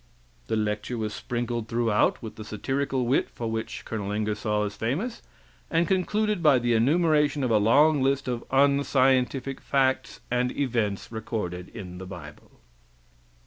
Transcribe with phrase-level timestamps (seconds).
[0.47, 4.11] [The lecture was sprinkled throughout with the satirical wit for which Col.
[4.11, 5.21] Ingersoll is famous,
[5.69, 11.69] and concluded by the enumeration of a long list of "unscientific" facts and events recorded
[11.69, 12.53] in the bible.